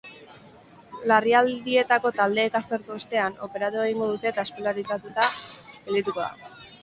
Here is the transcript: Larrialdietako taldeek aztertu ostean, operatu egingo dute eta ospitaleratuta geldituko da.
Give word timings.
Larrialdietako 1.11 2.11
taldeek 2.19 2.57
aztertu 2.61 2.95
ostean, 2.97 3.37
operatu 3.49 3.83
egingo 3.89 4.09
dute 4.15 4.31
eta 4.33 4.47
ospitaleratuta 4.49 5.27
geldituko 5.37 6.27
da. 6.27 6.35